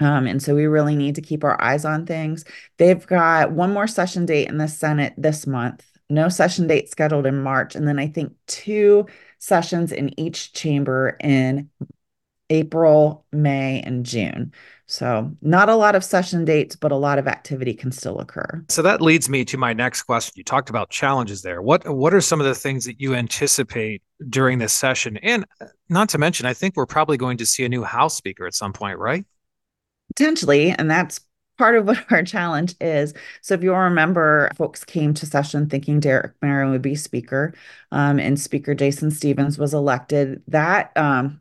Um, 0.00 0.26
and 0.26 0.42
so 0.42 0.54
we 0.54 0.66
really 0.66 0.96
need 0.96 1.16
to 1.16 1.22
keep 1.22 1.44
our 1.44 1.60
eyes 1.62 1.84
on 1.84 2.06
things. 2.06 2.44
They've 2.78 3.06
got 3.06 3.52
one 3.52 3.72
more 3.72 3.86
session 3.88 4.26
date 4.26 4.48
in 4.48 4.58
the 4.58 4.68
Senate 4.68 5.14
this 5.16 5.46
month, 5.46 5.86
no 6.10 6.28
session 6.28 6.66
date 6.68 6.90
scheduled 6.90 7.26
in 7.26 7.42
March. 7.42 7.76
And 7.76 7.88
then 7.88 7.98
I 7.98 8.08
think 8.08 8.34
two 8.46 9.06
sessions 9.38 9.92
in 9.92 10.18
each 10.20 10.52
chamber 10.52 11.16
in 11.20 11.70
April, 12.50 13.24
May, 13.32 13.80
and 13.82 14.04
June. 14.04 14.52
So, 14.88 15.32
not 15.42 15.68
a 15.68 15.74
lot 15.74 15.96
of 15.96 16.04
session 16.04 16.44
dates, 16.44 16.76
but 16.76 16.92
a 16.92 16.96
lot 16.96 17.18
of 17.18 17.26
activity 17.26 17.74
can 17.74 17.90
still 17.90 18.20
occur. 18.20 18.64
So 18.68 18.82
that 18.82 19.02
leads 19.02 19.28
me 19.28 19.44
to 19.46 19.58
my 19.58 19.72
next 19.72 20.04
question. 20.04 20.34
You 20.36 20.44
talked 20.44 20.70
about 20.70 20.90
challenges 20.90 21.42
there. 21.42 21.60
What 21.60 21.88
what 21.88 22.14
are 22.14 22.20
some 22.20 22.40
of 22.40 22.46
the 22.46 22.54
things 22.54 22.84
that 22.84 23.00
you 23.00 23.14
anticipate 23.14 24.02
during 24.28 24.58
this 24.58 24.72
session? 24.72 25.16
And 25.18 25.44
not 25.88 26.08
to 26.10 26.18
mention, 26.18 26.46
I 26.46 26.54
think 26.54 26.76
we're 26.76 26.86
probably 26.86 27.16
going 27.16 27.36
to 27.38 27.46
see 27.46 27.64
a 27.64 27.68
new 27.68 27.82
House 27.82 28.16
Speaker 28.16 28.46
at 28.46 28.54
some 28.54 28.72
point, 28.72 28.98
right? 28.98 29.24
Potentially, 30.14 30.70
and 30.70 30.88
that's 30.88 31.20
part 31.58 31.74
of 31.74 31.86
what 31.86 32.04
our 32.12 32.22
challenge 32.22 32.76
is. 32.80 33.12
So 33.42 33.54
if 33.54 33.64
you'll 33.64 33.76
remember, 33.76 34.50
folks 34.56 34.84
came 34.84 35.14
to 35.14 35.26
session 35.26 35.68
thinking 35.68 35.98
Derek 35.98 36.38
Merrin 36.40 36.70
would 36.70 36.82
be 36.82 36.94
speaker, 36.94 37.54
um, 37.90 38.20
and 38.20 38.38
Speaker 38.38 38.74
Jason 38.74 39.10
Stephens 39.10 39.58
was 39.58 39.74
elected. 39.74 40.42
That 40.46 40.96
um, 40.96 41.40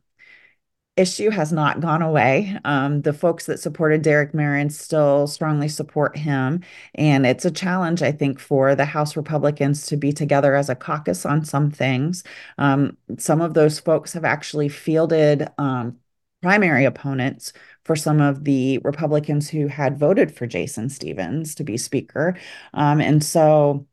issue 0.98 1.30
has 1.30 1.52
not 1.52 1.82
gone 1.82 2.02
away. 2.02 2.58
Um, 2.64 3.02
the 3.02 3.14
folks 3.14 3.46
that 3.48 3.60
supported 3.60 4.02
Derek 4.02 4.32
Merrin 4.34 4.72
still 4.72 5.28
strongly 5.28 5.68
support 5.68 6.18
him. 6.18 6.62
And 6.96 7.26
it's 7.26 7.46
a 7.46 7.52
challenge, 7.52 8.02
I 8.02 8.12
think, 8.12 8.40
for 8.40 8.76
the 8.76 8.86
House 8.86 9.18
Republicans 9.18 9.86
to 9.88 9.98
be 9.98 10.14
together 10.14 10.56
as 10.56 10.70
a 10.70 10.76
caucus 10.76 11.26
on 11.26 11.44
some 11.44 11.70
things. 11.72 12.24
Um, 12.58 12.98
some 13.18 13.42
of 13.42 13.54
those 13.54 13.80
folks 13.80 14.14
have 14.14 14.26
actually 14.26 14.70
fielded 14.70 15.48
um, 15.58 15.98
primary 16.42 16.86
opponents 16.86 17.52
for 17.84 17.96
some 17.96 18.22
of 18.22 18.44
the 18.44 18.80
Republicans 18.80 19.50
who 19.50 19.68
had 19.68 19.98
voted 20.00 20.36
for 20.36 20.48
Jason 20.48 20.90
Stephens 20.90 21.56
to 21.56 21.64
be 21.64 21.78
Speaker. 21.78 22.38
Um, 22.74 23.02
and 23.02 23.24
so 23.24 23.86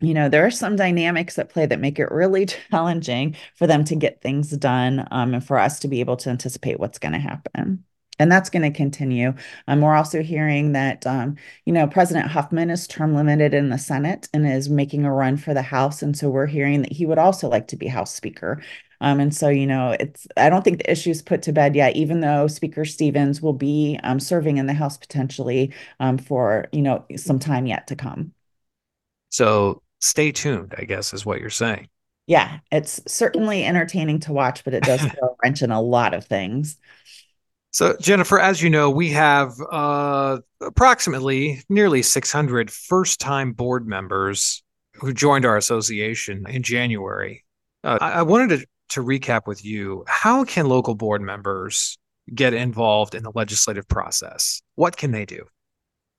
you 0.00 0.14
know, 0.14 0.28
there 0.28 0.46
are 0.46 0.50
some 0.50 0.76
dynamics 0.76 1.38
at 1.38 1.48
play 1.48 1.66
that 1.66 1.80
make 1.80 1.98
it 1.98 2.10
really 2.10 2.46
challenging 2.70 3.36
for 3.56 3.66
them 3.66 3.84
to 3.84 3.96
get 3.96 4.20
things 4.22 4.50
done 4.50 5.06
um, 5.10 5.34
and 5.34 5.44
for 5.44 5.58
us 5.58 5.80
to 5.80 5.88
be 5.88 6.00
able 6.00 6.16
to 6.18 6.30
anticipate 6.30 6.78
what's 6.78 6.98
going 6.98 7.12
to 7.12 7.18
happen. 7.18 7.84
And 8.20 8.32
that's 8.32 8.50
going 8.50 8.62
to 8.62 8.76
continue. 8.76 9.32
Um, 9.68 9.80
we're 9.80 9.94
also 9.94 10.22
hearing 10.22 10.72
that, 10.72 11.06
um, 11.06 11.36
you 11.66 11.72
know, 11.72 11.86
President 11.86 12.26
Huffman 12.26 12.68
is 12.68 12.88
term 12.88 13.14
limited 13.14 13.54
in 13.54 13.68
the 13.68 13.78
Senate 13.78 14.28
and 14.34 14.46
is 14.46 14.68
making 14.68 15.04
a 15.04 15.12
run 15.12 15.36
for 15.36 15.54
the 15.54 15.62
House. 15.62 16.02
And 16.02 16.16
so 16.16 16.28
we're 16.28 16.46
hearing 16.46 16.82
that 16.82 16.92
he 16.92 17.06
would 17.06 17.18
also 17.18 17.48
like 17.48 17.68
to 17.68 17.76
be 17.76 17.86
House 17.86 18.12
Speaker. 18.12 18.60
Um, 19.00 19.20
and 19.20 19.32
so, 19.32 19.48
you 19.48 19.66
know, 19.66 19.96
it's, 20.00 20.26
I 20.36 20.50
don't 20.50 20.64
think 20.64 20.78
the 20.78 20.90
issue's 20.90 21.22
put 21.22 21.42
to 21.42 21.52
bed 21.52 21.76
yet, 21.76 21.94
even 21.94 22.20
though 22.20 22.48
Speaker 22.48 22.84
Stephens 22.84 23.40
will 23.40 23.52
be 23.52 24.00
um, 24.02 24.18
serving 24.18 24.58
in 24.58 24.66
the 24.66 24.74
House 24.74 24.96
potentially 24.96 25.72
um, 26.00 26.18
for, 26.18 26.66
you 26.72 26.82
know, 26.82 27.04
some 27.16 27.38
time 27.38 27.66
yet 27.66 27.86
to 27.88 27.96
come. 27.96 28.32
So 29.30 29.82
stay 30.00 30.32
tuned, 30.32 30.74
I 30.76 30.84
guess 30.84 31.12
is 31.12 31.26
what 31.26 31.40
you're 31.40 31.50
saying. 31.50 31.88
Yeah, 32.26 32.58
it's 32.70 33.00
certainly 33.06 33.64
entertaining 33.64 34.20
to 34.20 34.32
watch, 34.32 34.62
but 34.64 34.74
it 34.74 34.82
does 34.82 35.00
throw 35.00 35.28
a 35.28 35.34
wrench 35.42 35.62
in 35.62 35.70
a 35.70 35.80
lot 35.80 36.14
of 36.14 36.26
things. 36.26 36.76
So, 37.70 37.96
Jennifer, 38.00 38.38
as 38.38 38.62
you 38.62 38.70
know, 38.70 38.90
we 38.90 39.10
have 39.10 39.52
uh, 39.70 40.38
approximately 40.60 41.62
nearly 41.68 42.02
600 42.02 42.70
first 42.70 43.20
time 43.20 43.52
board 43.52 43.86
members 43.86 44.62
who 44.94 45.12
joined 45.12 45.44
our 45.44 45.56
association 45.56 46.44
in 46.48 46.62
January. 46.62 47.44
Uh, 47.84 47.98
I-, 48.00 48.12
I 48.12 48.22
wanted 48.22 48.60
to, 48.60 48.66
to 48.90 49.02
recap 49.02 49.46
with 49.46 49.64
you 49.64 50.04
how 50.06 50.44
can 50.44 50.66
local 50.66 50.94
board 50.94 51.22
members 51.22 51.98
get 52.34 52.52
involved 52.52 53.14
in 53.14 53.22
the 53.22 53.32
legislative 53.34 53.88
process? 53.88 54.62
What 54.74 54.96
can 54.96 55.12
they 55.12 55.24
do? 55.24 55.46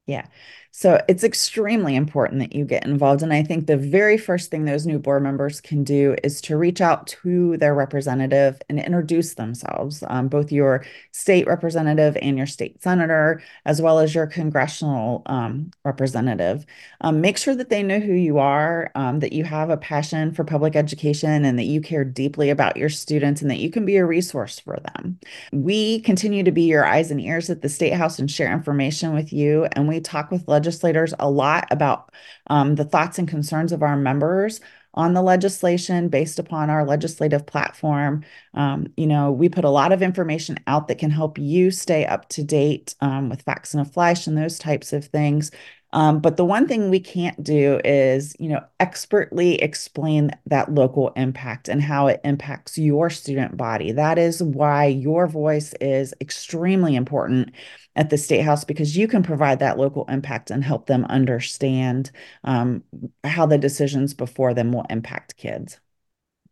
Yeah. 0.09 0.25
So 0.71 1.01
it's 1.09 1.23
extremely 1.23 1.95
important 1.95 2.39
that 2.39 2.55
you 2.55 2.63
get 2.63 2.85
involved. 2.85 3.23
And 3.23 3.33
I 3.33 3.41
think 3.41 3.65
the 3.65 3.75
very 3.75 4.17
first 4.17 4.51
thing 4.51 4.65
those 4.65 4.85
new 4.85 4.99
board 4.99 5.23
members 5.23 5.59
can 5.59 5.83
do 5.83 6.15
is 6.23 6.41
to 6.41 6.57
reach 6.57 6.79
out 6.79 7.07
to 7.07 7.57
their 7.57 7.73
representative 7.73 8.61
and 8.69 8.79
introduce 8.79 9.33
themselves, 9.33 10.03
um, 10.07 10.27
both 10.27 10.51
your 10.51 10.85
state 11.11 11.47
representative 11.47 12.15
and 12.21 12.37
your 12.37 12.45
state 12.45 12.81
senator, 12.83 13.41
as 13.65 13.81
well 13.81 13.97
as 13.97 14.13
your 14.13 14.27
congressional 14.27 15.23
um, 15.25 15.71
representative. 15.83 16.67
Um, 17.01 17.19
make 17.19 17.37
sure 17.37 17.55
that 17.55 17.69
they 17.69 17.81
know 17.81 17.99
who 17.99 18.13
you 18.13 18.37
are, 18.37 18.91
um, 18.93 19.21
that 19.21 19.33
you 19.33 19.43
have 19.45 19.71
a 19.71 19.77
passion 19.77 20.33
for 20.33 20.43
public 20.43 20.75
education, 20.75 21.45
and 21.45 21.57
that 21.57 21.63
you 21.63 21.81
care 21.81 22.05
deeply 22.05 22.51
about 22.51 22.77
your 22.77 22.89
students 22.89 23.41
and 23.41 23.49
that 23.49 23.57
you 23.57 23.71
can 23.71 23.85
be 23.85 23.97
a 23.97 24.05
resource 24.05 24.59
for 24.59 24.77
them. 24.93 25.19
We 25.51 26.01
continue 26.01 26.43
to 26.43 26.51
be 26.51 26.63
your 26.63 26.85
eyes 26.85 27.09
and 27.09 27.19
ears 27.19 27.49
at 27.49 27.63
the 27.63 27.69
State 27.69 27.93
House 27.93 28.19
and 28.19 28.29
share 28.29 28.53
information 28.53 29.15
with 29.15 29.33
you. 29.33 29.65
And 29.73 29.87
we 29.87 29.98
talk 30.01 30.31
with 30.31 30.47
legislators 30.47 31.13
a 31.19 31.29
lot 31.29 31.67
about 31.71 32.11
um, 32.47 32.75
the 32.75 32.85
thoughts 32.85 33.19
and 33.19 33.27
concerns 33.27 33.71
of 33.71 33.83
our 33.83 33.95
members 33.95 34.61
on 34.93 35.13
the 35.13 35.21
legislation 35.21 36.09
based 36.09 36.39
upon 36.39 36.69
our 36.69 36.85
legislative 36.85 37.45
platform. 37.45 38.23
Um, 38.53 38.87
you 38.97 39.05
know, 39.05 39.31
we 39.31 39.47
put 39.47 39.63
a 39.63 39.69
lot 39.69 39.91
of 39.91 40.01
information 40.01 40.57
out 40.67 40.87
that 40.87 40.97
can 40.97 41.11
help 41.11 41.37
you 41.37 41.71
stay 41.71 42.05
up 42.05 42.27
to 42.29 42.43
date 42.43 42.95
um, 42.99 43.29
with 43.29 43.43
facts 43.43 43.73
and 43.73 43.81
a 43.81 43.89
flash 43.89 44.25
and 44.25 44.37
those 44.37 44.57
types 44.57 44.91
of 44.91 45.05
things. 45.05 45.51
Um, 45.91 46.19
but 46.19 46.38
the 46.38 46.46
one 46.46 46.67
thing 46.67 46.89
we 46.89 47.00
can't 47.00 47.41
do 47.43 47.79
is, 47.84 48.36
you 48.39 48.50
know, 48.50 48.63
expertly 48.79 49.55
explain 49.55 50.31
that 50.46 50.74
local 50.74 51.10
impact 51.15 51.67
and 51.67 51.81
how 51.81 52.08
it 52.08 52.22
impacts 52.24 52.77
your 52.77 53.10
student 53.10 53.58
body. 53.58 53.91
That 53.91 54.19
is 54.19 54.43
why 54.43 54.86
your 54.86 55.27
voice 55.27 55.74
is 55.81 56.13
extremely 56.22 56.96
important 56.96 57.53
at 57.96 58.12
the 58.12 58.17
State 58.17 58.41
House 58.41 58.63
because 58.63 58.96
you 58.96 59.08
can 59.08 59.24
provide 59.24 59.60
that 59.60 59.79
local 59.79 60.05
impact 60.10 60.51
and 60.51 60.63
help 60.63 60.86
them 60.86 61.05
understand 61.05 62.12
um, 62.43 62.84
how 63.24 63.48
the 63.48 63.58
decisions 63.58 64.13
before 64.13 64.53
them 64.53 64.72
will 64.72 64.86
impact 64.89 65.38
kids. 65.38 65.79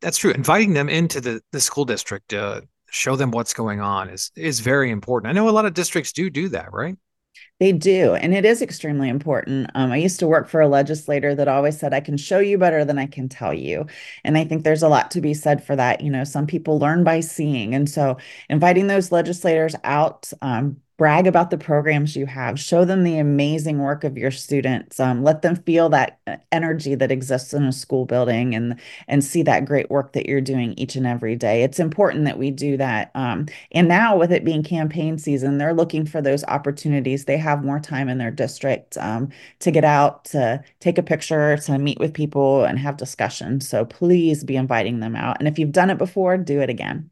That's 0.02 0.18
true. 0.18 0.32
Inviting 0.32 0.74
them 0.74 0.90
into 0.90 1.22
the, 1.22 1.42
the 1.52 1.62
school 1.62 1.86
district, 1.86 2.34
uh, 2.34 2.62
show 2.90 3.16
them 3.16 3.32
what's 3.32 3.54
going 3.54 3.82
on 3.82 4.10
is 4.10 4.32
is 4.36 4.60
very 4.62 4.92
important. 4.92 5.30
I 5.30 5.34
know 5.34 5.50
a 5.50 5.52
lot 5.52 5.66
of 5.66 5.74
districts 5.74 6.12
do 6.12 6.30
do 6.30 6.50
that, 6.50 6.72
right? 6.72 6.96
They 7.60 7.72
do. 7.72 8.14
And 8.14 8.36
it 8.36 8.46
is 8.46 8.62
extremely 8.62 9.10
important. 9.10 9.72
Um, 9.74 9.92
I 9.92 9.98
used 9.98 10.20
to 10.20 10.28
work 10.28 10.48
for 10.48 10.62
a 10.62 10.68
legislator 10.68 11.34
that 11.34 11.48
always 11.48 11.78
said, 11.80 11.92
I 11.92 12.02
can 12.02 12.16
show 12.16 12.38
you 12.38 12.60
better 12.60 12.86
than 12.86 13.00
I 13.00 13.08
can 13.08 13.28
tell 13.28 13.52
you. 13.52 13.88
And 14.24 14.38
I 14.38 14.44
think 14.46 14.64
there's 14.64 14.84
a 14.84 14.88
lot 14.90 15.10
to 15.12 15.22
be 15.22 15.34
said 15.34 15.64
for 15.64 15.76
that. 15.76 16.02
You 16.02 16.12
know, 16.12 16.24
some 16.24 16.46
people 16.46 16.78
learn 16.78 17.04
by 17.04 17.20
seeing. 17.20 17.74
And 17.74 17.90
so 17.90 18.18
inviting 18.48 18.86
those 18.88 19.12
legislators 19.12 19.76
out, 19.84 20.32
um, 20.44 20.78
brag 20.98 21.28
about 21.28 21.50
the 21.52 21.58
programs 21.58 22.16
you 22.16 22.26
have 22.26 22.60
show 22.60 22.84
them 22.84 23.04
the 23.04 23.18
amazing 23.18 23.80
work 23.80 24.04
of 24.04 24.18
your 24.18 24.32
students 24.32 25.00
um, 25.00 25.24
let 25.24 25.42
them 25.42 25.56
feel 25.56 25.90
that 25.90 26.20
uh, 26.28 26.38
energy 26.52 26.96
that 26.96 27.12
exists 27.12 27.54
in 27.54 27.64
a 27.64 27.72
school 27.72 28.06
building 28.06 28.56
and 28.56 28.80
and 29.08 29.24
see 29.24 29.44
that 29.44 29.66
great 29.66 29.90
work 29.90 30.14
that 30.14 30.26
you're 30.26 30.42
doing 30.42 30.74
each 30.74 30.96
and 30.96 31.08
every 31.08 31.36
day. 31.36 31.64
It's 31.64 31.80
important 31.80 32.26
that 32.26 32.38
we 32.38 32.52
do 32.52 32.78
that 32.78 33.12
um, 33.16 33.48
and 33.72 33.88
now 33.88 34.18
with 34.18 34.32
it 34.32 34.46
being 34.46 34.64
campaign 34.64 35.18
season 35.18 35.58
they're 35.58 35.74
looking 35.74 36.06
for 36.06 36.22
those 36.22 36.44
opportunities. 36.46 37.26
They 37.26 37.38
have 37.38 37.64
more 37.64 37.80
time 37.80 38.10
in 38.10 38.18
their 38.18 38.32
district 38.32 38.98
um, 38.98 39.30
to 39.60 39.72
get 39.72 39.86
out 39.86 40.26
to 40.26 40.64
take 40.80 40.98
a 40.98 41.04
picture 41.04 41.58
to 41.58 41.78
meet 41.78 42.00
with 42.00 42.14
people 42.14 42.64
and 42.66 42.80
have 42.80 42.98
discussions. 42.98 43.68
So 43.68 43.86
please 43.86 44.44
be 44.44 44.56
inviting 44.56 45.00
them 45.00 45.16
out. 45.16 45.38
And 45.40 45.48
if 45.48 45.60
you've 45.60 45.72
done 45.72 45.90
it 45.90 45.98
before 45.98 46.38
do 46.38 46.62
it 46.62 46.70
again 46.70 47.10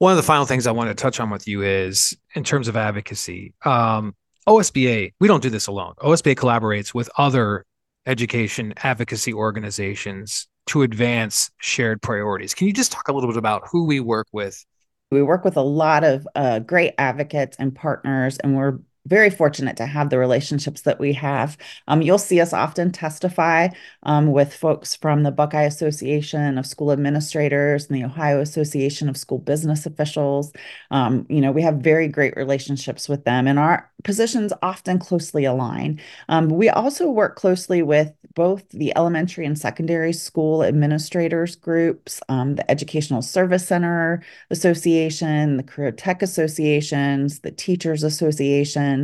one 0.00 0.12
of 0.12 0.16
the 0.16 0.22
final 0.22 0.46
things 0.46 0.66
I 0.66 0.70
want 0.72 0.88
to 0.88 0.94
touch 0.94 1.20
on 1.20 1.28
with 1.28 1.46
you 1.46 1.60
is 1.60 2.16
in 2.34 2.42
terms 2.42 2.68
of 2.68 2.76
advocacy. 2.76 3.52
Um, 3.66 4.14
OSBA, 4.48 5.12
we 5.20 5.28
don't 5.28 5.42
do 5.42 5.50
this 5.50 5.66
alone. 5.66 5.92
OSBA 5.98 6.36
collaborates 6.36 6.94
with 6.94 7.10
other 7.18 7.66
education 8.06 8.72
advocacy 8.78 9.34
organizations 9.34 10.48
to 10.68 10.80
advance 10.82 11.50
shared 11.58 12.00
priorities. 12.00 12.54
Can 12.54 12.66
you 12.66 12.72
just 12.72 12.92
talk 12.92 13.08
a 13.08 13.12
little 13.12 13.28
bit 13.28 13.36
about 13.36 13.68
who 13.70 13.84
we 13.84 14.00
work 14.00 14.26
with? 14.32 14.64
We 15.10 15.22
work 15.22 15.44
with 15.44 15.58
a 15.58 15.62
lot 15.62 16.02
of 16.02 16.26
uh, 16.34 16.60
great 16.60 16.94
advocates 16.96 17.58
and 17.58 17.74
partners, 17.74 18.38
and 18.38 18.56
we're 18.56 18.78
very 19.10 19.28
fortunate 19.28 19.76
to 19.76 19.86
have 19.86 20.08
the 20.08 20.18
relationships 20.18 20.82
that 20.82 21.00
we 21.00 21.12
have. 21.12 21.58
Um, 21.88 22.00
you'll 22.00 22.16
see 22.16 22.40
us 22.40 22.52
often 22.52 22.92
testify 22.92 23.68
um, 24.04 24.30
with 24.30 24.54
folks 24.54 24.94
from 24.94 25.24
the 25.24 25.32
Buckeye 25.32 25.64
Association 25.64 26.56
of 26.56 26.64
School 26.64 26.92
Administrators 26.92 27.86
and 27.86 27.96
the 27.96 28.04
Ohio 28.04 28.40
Association 28.40 29.08
of 29.08 29.16
School 29.16 29.38
Business 29.38 29.84
Officials. 29.84 30.52
Um, 30.92 31.26
you 31.28 31.40
know, 31.40 31.50
we 31.50 31.62
have 31.62 31.78
very 31.78 32.06
great 32.06 32.36
relationships 32.36 33.08
with 33.08 33.24
them, 33.24 33.48
and 33.48 33.58
our 33.58 33.90
positions 34.04 34.52
often 34.62 34.98
closely 35.00 35.44
align. 35.44 36.00
Um, 36.28 36.48
we 36.48 36.68
also 36.70 37.10
work 37.10 37.34
closely 37.34 37.82
with 37.82 38.12
both 38.34 38.68
the 38.70 38.96
elementary 38.96 39.44
and 39.44 39.58
secondary 39.58 40.12
school 40.12 40.62
administrators 40.62 41.56
groups, 41.56 42.20
um, 42.28 42.54
the 42.54 42.70
Educational 42.70 43.22
Service 43.22 43.66
Center 43.66 44.22
Association, 44.50 45.56
the 45.56 45.64
Career 45.64 45.90
Tech 45.90 46.22
Associations, 46.22 47.40
the 47.40 47.50
Teachers 47.50 48.04
Association 48.04 48.99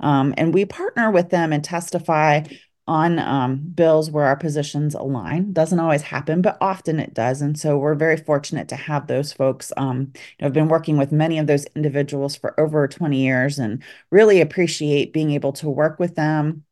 um, 0.00 0.34
and 0.36 0.54
we 0.54 0.64
partner 0.64 1.10
with 1.10 1.30
them 1.30 1.52
and 1.52 1.64
testify 1.64 2.42
on 2.88 3.18
um, 3.18 3.56
bills 3.74 4.10
where 4.10 4.24
our 4.24 4.36
positions 4.36 4.94
align. 4.94 5.52
Doesn't 5.52 5.78
always 5.78 6.02
happen, 6.02 6.42
but 6.42 6.58
often 6.60 6.98
it 6.98 7.14
does. 7.14 7.40
And 7.40 7.58
so 7.58 7.78
we're 7.78 7.94
very 7.94 8.16
fortunate 8.16 8.68
to 8.68 8.76
have 8.76 9.06
those 9.06 9.32
folks. 9.32 9.72
Um, 9.76 10.12
I've 10.40 10.52
been 10.52 10.68
working 10.68 10.96
with 10.96 11.12
many 11.12 11.38
of 11.38 11.46
those 11.46 11.64
individuals 11.76 12.34
for 12.34 12.58
over 12.58 12.88
20 12.88 13.16
years 13.16 13.58
and 13.58 13.82
really 14.10 14.40
appreciate 14.40 15.12
being 15.12 15.30
able 15.30 15.52
to 15.54 15.70
work 15.70 16.00
with 16.00 16.16
them 16.16 16.64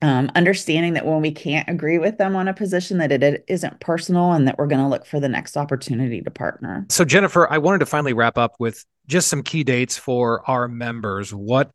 um, 0.00 0.30
understanding 0.36 0.94
that 0.94 1.04
when 1.04 1.20
we 1.20 1.32
can't 1.32 1.68
agree 1.68 1.98
with 1.98 2.18
them 2.18 2.36
on 2.36 2.46
a 2.46 2.54
position 2.54 2.98
that 2.98 3.10
it 3.10 3.44
isn't 3.48 3.80
personal 3.80 4.32
and 4.32 4.46
that 4.46 4.56
we're 4.56 4.68
going 4.68 4.80
to 4.80 4.86
look 4.86 5.04
for 5.04 5.18
the 5.18 5.28
next 5.28 5.56
opportunity 5.56 6.22
to 6.22 6.30
partner 6.30 6.86
so 6.88 7.04
jennifer 7.04 7.50
i 7.52 7.58
wanted 7.58 7.78
to 7.78 7.86
finally 7.86 8.12
wrap 8.12 8.38
up 8.38 8.54
with 8.60 8.84
just 9.08 9.28
some 9.28 9.42
key 9.42 9.64
dates 9.64 9.96
for 9.96 10.48
our 10.48 10.68
members 10.68 11.34
what 11.34 11.70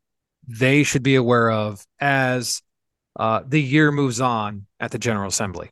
they 0.46 0.82
should 0.82 1.02
be 1.02 1.14
aware 1.14 1.50
of 1.50 1.84
as 2.00 2.62
uh, 3.16 3.42
the 3.46 3.62
year 3.62 3.90
moves 3.92 4.20
on 4.20 4.66
at 4.80 4.90
the 4.90 4.98
general 4.98 5.28
assembly 5.28 5.70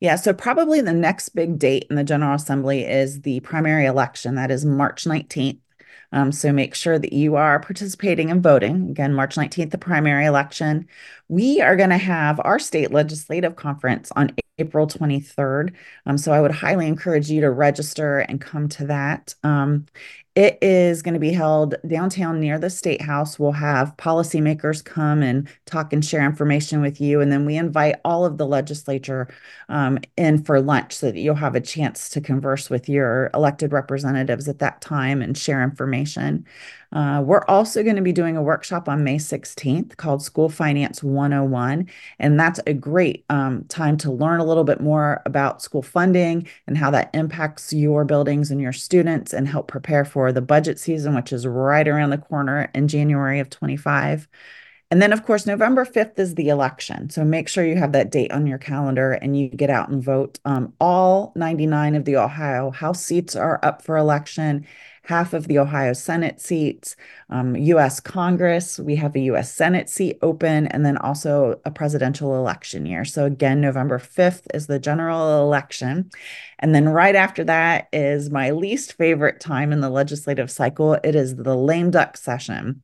yeah, 0.00 0.16
so 0.16 0.32
probably 0.32 0.80
the 0.80 0.94
next 0.94 1.30
big 1.30 1.58
date 1.58 1.86
in 1.90 1.96
the 1.96 2.04
General 2.04 2.34
Assembly 2.34 2.84
is 2.84 3.20
the 3.20 3.40
primary 3.40 3.84
election. 3.84 4.34
That 4.34 4.50
is 4.50 4.64
March 4.64 5.04
19th. 5.04 5.58
Um, 6.12 6.32
so 6.32 6.52
make 6.52 6.74
sure 6.74 6.98
that 6.98 7.12
you 7.12 7.36
are 7.36 7.60
participating 7.60 8.30
and 8.30 8.42
voting. 8.42 8.90
Again, 8.90 9.14
March 9.14 9.36
19th, 9.36 9.70
the 9.70 9.78
primary 9.78 10.24
election. 10.24 10.88
We 11.30 11.60
are 11.60 11.76
going 11.76 11.90
to 11.90 11.96
have 11.96 12.40
our 12.42 12.58
state 12.58 12.90
legislative 12.90 13.54
conference 13.54 14.10
on 14.16 14.34
April 14.58 14.88
23rd. 14.88 15.72
Um, 16.04 16.18
so 16.18 16.32
I 16.32 16.40
would 16.40 16.50
highly 16.50 16.88
encourage 16.88 17.30
you 17.30 17.40
to 17.42 17.50
register 17.52 18.18
and 18.18 18.40
come 18.40 18.68
to 18.70 18.86
that. 18.86 19.36
Um, 19.44 19.86
it 20.34 20.58
is 20.60 21.02
going 21.02 21.14
to 21.14 21.20
be 21.20 21.32
held 21.32 21.76
downtown 21.86 22.40
near 22.40 22.58
the 22.58 22.68
State 22.68 23.00
House. 23.00 23.38
We'll 23.38 23.52
have 23.52 23.96
policymakers 23.96 24.84
come 24.84 25.22
and 25.22 25.48
talk 25.66 25.92
and 25.92 26.04
share 26.04 26.24
information 26.24 26.80
with 26.80 27.00
you. 27.00 27.20
And 27.20 27.30
then 27.30 27.46
we 27.46 27.56
invite 27.56 27.96
all 28.04 28.24
of 28.24 28.36
the 28.36 28.46
legislature 28.46 29.28
um, 29.68 29.98
in 30.16 30.42
for 30.42 30.60
lunch 30.60 30.94
so 30.94 31.12
that 31.12 31.18
you'll 31.18 31.36
have 31.36 31.54
a 31.54 31.60
chance 31.60 32.08
to 32.10 32.20
converse 32.20 32.68
with 32.68 32.88
your 32.88 33.30
elected 33.34 33.72
representatives 33.72 34.48
at 34.48 34.58
that 34.58 34.80
time 34.80 35.22
and 35.22 35.38
share 35.38 35.62
information. 35.62 36.44
Uh, 36.92 37.22
we're 37.24 37.44
also 37.46 37.82
going 37.82 37.96
to 37.96 38.02
be 38.02 38.12
doing 38.12 38.36
a 38.36 38.42
workshop 38.42 38.88
on 38.88 39.04
May 39.04 39.16
16th 39.16 39.96
called 39.96 40.22
School 40.22 40.48
Finance 40.48 41.02
101. 41.02 41.88
And 42.18 42.40
that's 42.40 42.60
a 42.66 42.74
great 42.74 43.24
um, 43.30 43.64
time 43.64 43.96
to 43.98 44.10
learn 44.10 44.40
a 44.40 44.44
little 44.44 44.64
bit 44.64 44.80
more 44.80 45.22
about 45.24 45.62
school 45.62 45.82
funding 45.82 46.48
and 46.66 46.76
how 46.76 46.90
that 46.90 47.10
impacts 47.14 47.72
your 47.72 48.04
buildings 48.04 48.50
and 48.50 48.60
your 48.60 48.72
students 48.72 49.32
and 49.32 49.46
help 49.46 49.68
prepare 49.68 50.04
for 50.04 50.32
the 50.32 50.42
budget 50.42 50.80
season, 50.80 51.14
which 51.14 51.32
is 51.32 51.46
right 51.46 51.86
around 51.86 52.10
the 52.10 52.18
corner 52.18 52.68
in 52.74 52.88
January 52.88 53.38
of 53.38 53.50
25. 53.50 54.26
And 54.92 55.00
then, 55.00 55.12
of 55.12 55.24
course, 55.24 55.46
November 55.46 55.84
5th 55.84 56.18
is 56.18 56.34
the 56.34 56.48
election. 56.48 57.10
So 57.10 57.24
make 57.24 57.48
sure 57.48 57.64
you 57.64 57.76
have 57.76 57.92
that 57.92 58.10
date 58.10 58.32
on 58.32 58.48
your 58.48 58.58
calendar 58.58 59.12
and 59.12 59.38
you 59.38 59.48
get 59.48 59.70
out 59.70 59.88
and 59.88 60.02
vote. 60.02 60.40
Um, 60.44 60.72
all 60.80 61.32
99 61.36 61.94
of 61.94 62.04
the 62.04 62.16
Ohio 62.16 62.70
House 62.72 63.00
seats 63.04 63.36
are 63.36 63.60
up 63.62 63.82
for 63.82 63.96
election 63.96 64.66
half 65.02 65.32
of 65.32 65.48
the 65.48 65.58
Ohio 65.58 65.92
Senate 65.92 66.40
seats, 66.40 66.96
um, 67.30 67.56
US 67.56 68.00
Congress, 68.00 68.78
we 68.78 68.96
have 68.96 69.14
a 69.16 69.20
US 69.20 69.52
Senate 69.52 69.88
seat 69.88 70.18
open, 70.22 70.66
and 70.68 70.84
then 70.84 70.96
also 70.98 71.60
a 71.64 71.70
presidential 71.70 72.36
election 72.36 72.86
year. 72.86 73.04
So, 73.04 73.24
again, 73.24 73.60
November 73.60 73.98
5th 73.98 74.46
is 74.54 74.66
the 74.66 74.78
general 74.78 75.42
election. 75.42 76.10
And 76.58 76.74
then 76.74 76.88
right 76.88 77.14
after 77.16 77.44
that 77.44 77.88
is 77.92 78.30
my 78.30 78.50
least 78.50 78.94
favorite 78.94 79.40
time 79.40 79.72
in 79.72 79.80
the 79.80 79.90
legislative 79.90 80.50
cycle. 80.50 80.94
It 80.94 81.14
is 81.14 81.36
the 81.36 81.56
lame 81.56 81.90
duck 81.90 82.16
session. 82.16 82.82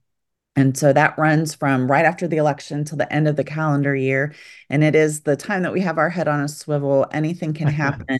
And 0.57 0.77
so 0.77 0.91
that 0.95 1.19
runs 1.19 1.55
from 1.55 1.91
right 1.91 2.07
after 2.07 2.27
the 2.27 2.39
election 2.39 2.83
till 2.85 2.97
the 2.97 3.13
end 3.13 3.29
of 3.29 3.37
the 3.37 3.45
calendar 3.45 3.95
year. 3.95 4.35
And 4.71 4.83
it 4.83 4.95
is 4.95 5.21
the 5.21 5.37
time 5.37 5.63
that 5.63 5.73
we 5.73 5.83
have 5.83 5.99
our 5.99 6.09
head 6.09 6.29
on 6.29 6.41
a 6.41 6.49
swivel. 6.49 7.07
Anything 7.13 7.53
can 7.53 7.67
happen. 7.69 8.19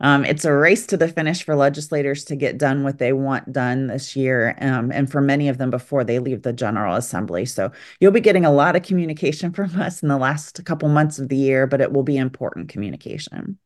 um, 0.00 0.26
it's 0.26 0.44
a 0.44 0.52
race 0.52 0.86
to 0.88 0.98
the 0.98 1.08
finish 1.08 1.42
for 1.42 1.56
legislators 1.56 2.24
to 2.26 2.36
get 2.36 2.58
done 2.58 2.84
what 2.84 2.98
they 2.98 3.14
want 3.14 3.52
done 3.52 3.86
this 3.86 4.14
year. 4.14 4.54
Um, 4.60 4.92
and 4.92 5.10
for 5.10 5.22
many 5.22 5.48
of 5.48 5.56
them 5.56 5.70
before 5.70 6.04
they 6.04 6.18
leave 6.18 6.42
the 6.42 6.52
General 6.52 6.94
Assembly. 6.94 7.46
So 7.46 7.72
you'll 8.00 8.12
be 8.12 8.20
getting 8.20 8.44
a 8.44 8.52
lot 8.52 8.76
of 8.76 8.82
communication 8.82 9.50
from 9.54 9.80
us 9.80 10.02
in 10.02 10.08
the 10.08 10.18
last 10.18 10.62
couple 10.66 10.90
months 10.90 11.18
of 11.18 11.30
the 11.30 11.36
year, 11.36 11.66
but 11.66 11.80
it 11.80 11.92
will 11.92 12.02
be 12.02 12.18
important 12.18 12.68
communication. 12.68 13.58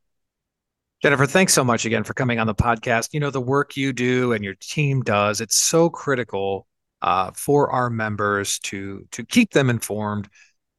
Jennifer, 1.01 1.25
thanks 1.25 1.53
so 1.53 1.65
much 1.65 1.83
again 1.83 2.05
for 2.05 2.13
coming 2.13 2.39
on 2.39 2.47
the 2.47 2.55
podcast. 2.55 3.09
You 3.11 3.19
know, 3.19 3.29
the 3.29 3.41
work 3.41 3.75
you 3.75 3.91
do 3.91 4.31
and 4.31 4.41
your 4.41 4.55
team 4.55 5.01
does, 5.01 5.41
it's 5.41 5.57
so 5.57 5.89
critical 5.89 6.65
uh, 7.03 7.31
for 7.35 7.69
our 7.69 7.89
members 7.89 8.57
to 8.59 9.05
to 9.11 9.23
keep 9.23 9.51
them 9.51 9.69
informed 9.69 10.27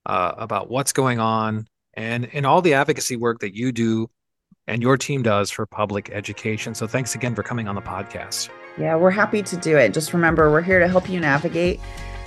uh, 0.07 0.33
about 0.37 0.71
what's 0.71 0.93
going 0.93 1.21
on 1.21 1.67
and 1.95 2.29
and 2.33 2.47
all 2.47 2.63
the 2.63 2.75
advocacy 2.75 3.17
work 3.17 3.41
that 3.41 3.55
you 3.55 3.71
do 3.71 4.09
and 4.67 4.83
your 4.83 4.97
team 4.97 5.23
does 5.23 5.51
for 5.51 5.67
public 5.67 6.11
education. 6.11 6.75
So 6.75 6.87
thanks 6.87 7.15
again 7.15 7.35
for 7.35 7.43
coming 7.43 7.69
on 7.69 7.75
the 7.75 7.83
podcast. 7.83 8.49
Yeah, 8.79 8.97
we're 8.97 9.11
happy 9.11 9.43
to 9.43 9.57
do 9.59 9.77
it. 9.77 9.93
Just 9.93 10.13
remember, 10.13 10.51
we're 10.51 10.63
here 10.63 10.81
to 10.81 10.89
help 10.89 11.09
you 11.09 11.21
navigate 11.21 11.79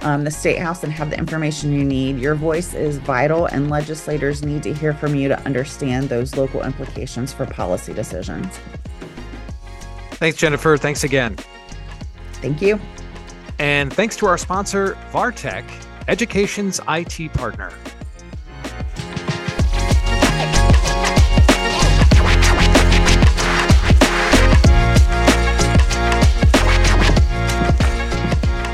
um, 0.01 0.23
the 0.23 0.31
state 0.31 0.59
house 0.59 0.83
and 0.83 0.93
have 0.93 1.09
the 1.09 1.17
information 1.17 1.73
you 1.73 1.83
need. 1.83 2.19
Your 2.19 2.35
voice 2.35 2.73
is 2.73 2.99
vital, 2.99 3.47
and 3.47 3.69
legislators 3.69 4.43
need 4.43 4.63
to 4.63 4.73
hear 4.73 4.93
from 4.93 5.15
you 5.15 5.27
to 5.27 5.39
understand 5.45 6.09
those 6.09 6.37
local 6.37 6.63
implications 6.63 7.33
for 7.33 7.45
policy 7.45 7.93
decisions. 7.93 8.59
Thanks, 10.11 10.37
Jennifer. 10.37 10.77
Thanks 10.77 11.03
again. 11.03 11.35
Thank 12.33 12.61
you. 12.61 12.79
And 13.59 13.91
thanks 13.91 14.15
to 14.17 14.27
our 14.27 14.37
sponsor, 14.37 14.97
Vartek, 15.11 15.65
education's 16.07 16.79
IT 16.87 17.33
partner. 17.33 17.71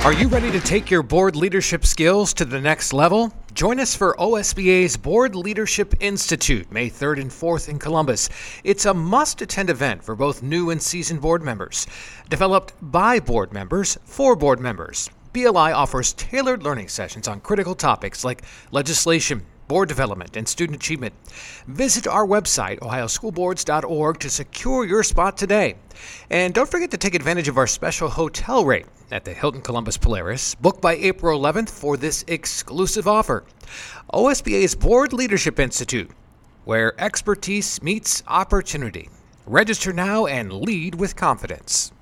Are 0.04 0.12
you 0.12 0.28
ready 0.28 0.52
to 0.52 0.60
take 0.60 0.92
your 0.92 1.02
board 1.02 1.38
leadership 1.38 1.86
skills 1.86 2.34
to 2.34 2.44
the 2.44 2.60
next 2.60 2.92
level? 2.92 3.32
Join 3.54 3.80
us 3.80 3.96
for 3.96 4.18
OSBA's 4.20 4.98
Board 4.98 5.34
Leadership 5.34 5.94
Institute, 6.02 6.70
May 6.70 6.90
3rd 6.90 7.22
and 7.22 7.32
4th 7.32 7.70
in 7.70 7.80
Columbus. 7.80 8.28
It's 8.66 8.86
a 8.86 8.94
must 8.94 9.42
attend 9.42 9.70
event 9.70 10.04
for 10.04 10.18
both 10.18 10.44
new 10.44 10.72
and 10.72 10.82
seasoned 10.82 11.22
board 11.22 11.42
members. 11.42 11.88
Developed 12.30 12.74
by 12.82 13.22
board 13.22 13.54
members 13.54 13.98
for 14.04 14.36
board 14.36 14.60
members. 14.60 15.10
BLI 15.32 15.72
offers 15.72 16.12
tailored 16.12 16.64
learning 16.64 16.90
sessions 16.90 17.30
on 17.30 17.40
critical 17.40 17.74
topics 17.74 18.26
like 18.26 18.44
legislation, 18.72 19.46
board 19.74 19.90
development, 19.90 20.38
and 20.38 20.48
student 20.48 20.76
achievement. 20.76 21.16
Visit 21.66 22.06
our 22.06 22.28
website, 22.28 22.78
ohioschoolboards.org, 22.82 24.20
to 24.20 24.30
secure 24.30 24.86
your 24.86 25.02
spot 25.02 25.36
today. 25.36 25.74
And 26.30 26.54
don't 26.54 26.70
forget 26.70 26.92
to 26.92 26.98
take 26.98 27.16
advantage 27.16 27.48
of 27.48 27.58
our 27.58 27.66
special 27.66 28.08
hotel 28.08 28.66
rate 28.66 28.86
at 29.10 29.26
the 29.26 29.34
Hilton 29.34 29.62
Columbus 29.62 29.98
Polaris. 29.98 30.54
Book 30.54 30.80
by 30.80 30.94
April 30.94 31.40
11th 31.40 31.72
for 31.72 31.98
this 31.98 32.24
exclusive 32.28 33.08
offer. 33.08 33.46
OSBA's 34.14 34.76
Board 34.76 35.12
Leadership 35.12 35.60
Institute, 35.60 36.12
where 36.66 36.94
expertise 37.02 37.82
meets 37.82 38.22
opportunity. 38.28 39.10
Register 39.48 39.92
now 39.92 40.28
and 40.28 40.54
lead 40.54 40.94
with 40.94 41.16
confidence. 41.16 41.94